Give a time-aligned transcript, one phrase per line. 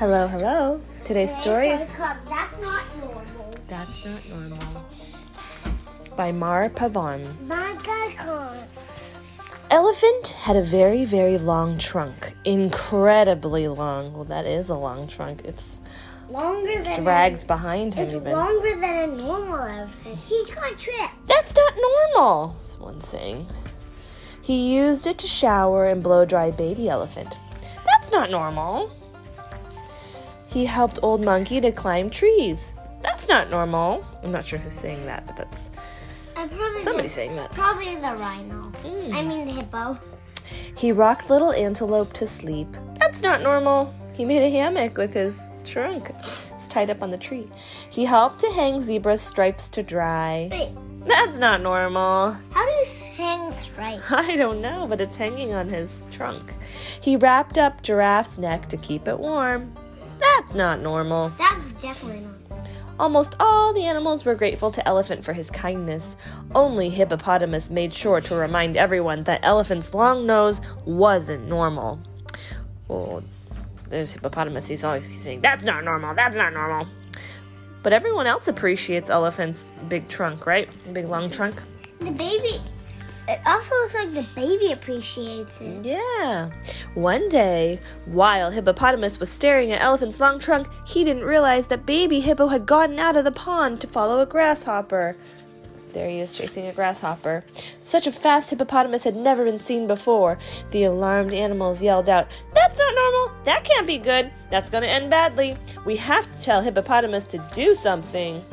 [0.00, 0.80] Hello, hello.
[1.04, 3.54] Today's story is That's not normal.
[3.68, 4.84] That's Not Normal
[6.16, 7.38] by Mar Pavón.
[7.46, 7.76] My
[8.16, 8.66] God.
[9.70, 12.32] Elephant had a very, very long trunk.
[12.46, 14.14] Incredibly long.
[14.14, 15.42] Well, that is a long trunk.
[15.44, 15.82] It's
[16.30, 18.32] Longer than drags behind a, him It's even.
[18.32, 20.18] longer than a normal elephant.
[20.24, 21.10] He's got trip.
[21.26, 23.48] That's not normal, someone's saying.
[24.40, 27.36] He used it to shower and blow dry baby elephant.
[27.84, 28.90] That's not normal.
[30.50, 32.74] He helped old monkey to climb trees.
[33.02, 34.04] That's not normal.
[34.22, 35.70] I'm not sure who's saying that, but that's
[36.34, 37.52] the, saying that.
[37.52, 38.72] Probably the rhino.
[38.82, 39.14] Mm.
[39.14, 39.98] I mean the hippo.
[40.76, 42.68] He rocked little antelope to sleep.
[42.98, 43.94] That's not normal.
[44.14, 46.10] He made a hammock with his trunk.
[46.56, 47.48] It's tied up on the tree.
[47.88, 50.48] He helped to hang zebra's stripes to dry.
[50.50, 50.70] Wait,
[51.06, 52.32] That's not normal.
[52.50, 54.02] how do you hang stripes?
[54.10, 56.52] I don't know, but it's hanging on his trunk.
[57.00, 59.74] He wrapped up giraffe's neck to keep it warm.
[60.20, 61.30] That's not normal.
[61.38, 62.66] That's definitely not.
[62.98, 66.18] Almost all the animals were grateful to Elephant for his kindness.
[66.54, 71.98] Only Hippopotamus made sure to remind everyone that Elephant's long nose wasn't normal.
[72.88, 73.22] Well,
[73.88, 74.66] there's Hippopotamus.
[74.66, 76.86] He's always saying, That's not normal, that's not normal.
[77.82, 80.68] But everyone else appreciates Elephant's big trunk, right?
[80.92, 81.62] Big long trunk.
[82.00, 82.60] The baby.
[83.30, 85.86] It also looks like the baby appreciates it.
[85.86, 86.50] Yeah.
[86.94, 92.18] One day, while Hippopotamus was staring at Elephant's long trunk, he didn't realize that baby
[92.18, 95.16] Hippo had gotten out of the pond to follow a grasshopper.
[95.92, 97.44] There he is chasing a grasshopper.
[97.78, 100.36] Such a fast hippopotamus had never been seen before.
[100.72, 103.32] The alarmed animals yelled out, That's not normal!
[103.44, 104.32] That can't be good!
[104.50, 105.56] That's gonna end badly!
[105.84, 108.44] We have to tell Hippopotamus to do something!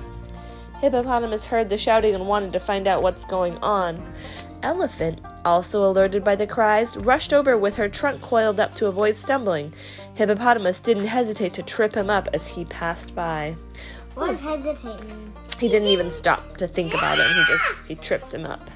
[0.82, 4.14] Hippopotamus heard the shouting and wanted to find out what's going on.
[4.64, 9.16] Elephant, also alerted by the cries, rushed over with her trunk coiled up to avoid
[9.16, 9.74] stumbling.
[10.16, 13.56] Hippopotamus didn't hesitate to trip him up as he passed by.
[14.16, 15.00] What does hesitate?
[15.60, 17.28] He didn't even stop to think about it.
[17.28, 18.70] He just he tripped him up.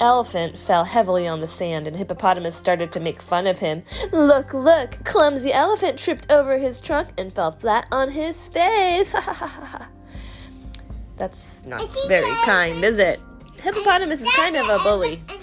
[0.00, 3.82] Elephant fell heavily on the sand, and Hippopotamus started to make fun of him.
[4.12, 5.04] Look, look!
[5.04, 9.12] Clumsy elephant tripped over his trunk and fell flat on his face.
[11.16, 13.20] That's not very kind, is it?
[13.62, 15.22] Hippopotamus is kind of a bully.
[15.28, 15.34] Uh,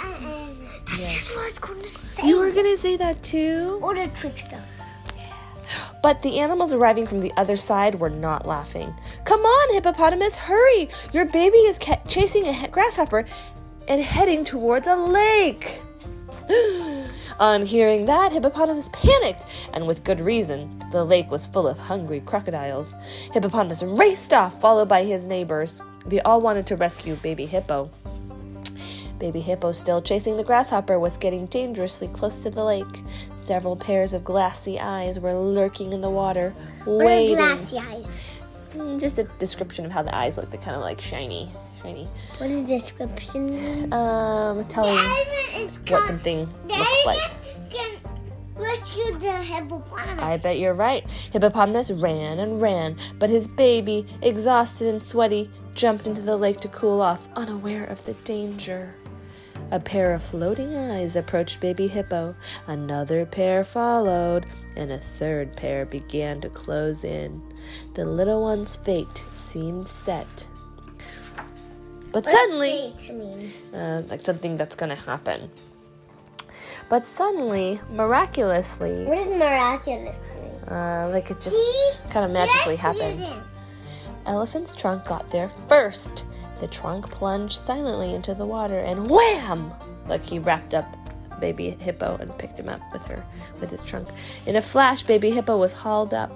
[0.00, 0.48] uh,
[0.86, 2.26] that's just what I was going to say.
[2.26, 3.78] You were gonna say that too?
[3.82, 4.60] Or the trickster.
[6.02, 8.94] But the animals arriving from the other side were not laughing.
[9.24, 10.88] Come on, hippopotamus, hurry!
[11.12, 13.24] Your baby is ca- chasing a grasshopper
[13.88, 15.80] and heading towards a lake.
[17.38, 20.82] On hearing that, Hippopotamus panicked, and with good reason.
[20.92, 22.94] The lake was full of hungry crocodiles.
[23.32, 25.80] Hippopotamus raced off, followed by his neighbors.
[26.06, 27.90] They all wanted to rescue baby Hippo.
[29.18, 33.02] Baby Hippo, still chasing the grasshopper, was getting dangerously close to the lake.
[33.36, 36.54] Several pairs of glassy eyes were lurking in the water,
[36.84, 37.38] waiting.
[37.38, 38.08] What are glassy eyes?
[38.74, 40.50] Mm, Just a description of how the eyes look.
[40.50, 41.50] They're kind of like shiny,
[41.84, 42.08] shiny.
[42.38, 43.92] What is description mean?
[43.92, 44.96] Um, telling
[45.88, 47.30] what something looks like.
[49.20, 50.22] the hippopotamus.
[50.22, 51.08] I bet you're right.
[51.32, 56.68] Hippopotamus ran and ran, but his baby, exhausted and sweaty, jumped into the lake to
[56.68, 58.94] cool off, unaware of the danger.
[59.70, 62.36] A pair of floating eyes approached baby Hippo.
[62.66, 64.46] Another pair followed,
[64.76, 67.42] and a third pair began to close in.
[67.94, 70.46] The little one's fate seemed set.
[72.14, 73.52] But suddenly, What's fate mean?
[73.74, 75.50] uh, like something that's gonna happen.
[76.88, 80.28] But suddenly, miraculously, What is does miraculous
[80.70, 81.56] uh, like it just
[82.10, 83.30] kind of magically yes, happened.
[84.26, 86.24] Elephant's trunk got there first.
[86.60, 89.72] The trunk plunged silently into the water and wham!
[90.08, 90.86] Like he wrapped up
[91.40, 93.24] baby hippo and picked him up with her
[93.60, 94.08] with his trunk.
[94.46, 96.30] In a flash, baby hippo was hauled up.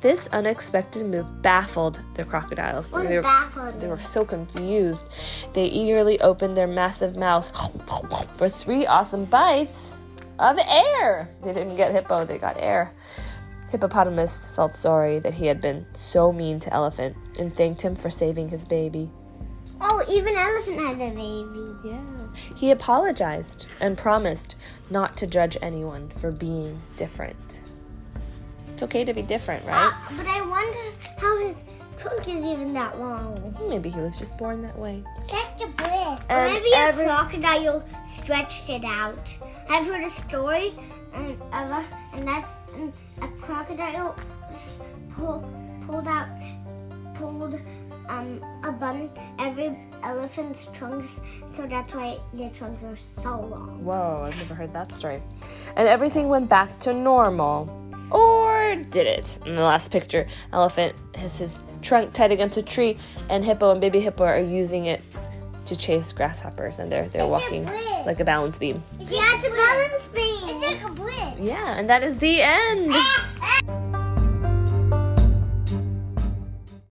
[0.00, 2.90] This unexpected move baffled the crocodiles.
[2.92, 3.80] What They were, baffled?
[3.80, 5.04] they were so confused.
[5.52, 7.52] They eagerly opened their massive mouths
[8.36, 9.96] for three awesome bites
[10.38, 11.28] of air.
[11.42, 12.92] They didn't get hippo, they got air.
[13.70, 18.10] Hippopotamus felt sorry that he had been so mean to Elephant and thanked him for
[18.10, 19.10] saving his baby.
[19.80, 21.74] Oh, even elephant has a baby.
[21.84, 22.00] Yeah.
[22.56, 24.56] He apologized and promised
[24.90, 27.62] not to judge anyone for being different.
[28.72, 29.92] It's okay to be different, right?
[29.92, 30.78] Uh, but I wonder
[31.18, 31.62] how his
[31.96, 33.56] trunk is even that long.
[33.68, 35.02] Maybe he was just born that way.
[35.30, 36.20] That's a bit.
[36.28, 39.28] And Maybe every- a crocodile stretched it out.
[39.68, 40.74] I've heard a story,
[41.14, 42.92] and of a, and that's and
[43.22, 44.14] a crocodile
[44.48, 44.80] s-
[45.14, 45.48] pull,
[45.86, 46.28] pulled out
[47.14, 47.58] pulled
[48.08, 53.84] um a bun every elephant's trunks, so that's why their trunks are so long.
[53.84, 55.22] Whoa, I've never heard that story.
[55.76, 57.70] And everything went back to normal.
[58.10, 59.38] Or did it.
[59.46, 62.96] In the last picture, elephant has his trunk tied against a tree,
[63.28, 65.02] and hippo and baby hippo are using it
[65.66, 67.64] to chase grasshoppers, and they're they're walking
[68.06, 68.82] like a balance beam.
[69.00, 70.54] Yeah, it's a balance beam.
[70.54, 71.34] It's like a bridge.
[71.38, 72.88] Yeah, and that is the end.
[72.92, 73.35] Ah!